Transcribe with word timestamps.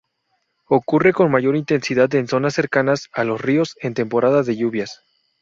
Ocurre 0.67 1.13
con 1.13 1.29
mayor 1.29 1.55
intensidad 1.55 2.11
en 2.15 2.27
zonas 2.27 2.55
cercanas 2.55 3.07
a 3.13 3.23
los 3.23 3.39
ríos 3.39 3.75
en 3.81 3.93
temporada 3.93 4.41
de 4.41 4.57
lluvias. 4.57 5.03